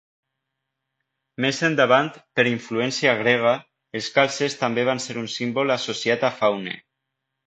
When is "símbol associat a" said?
5.35-6.33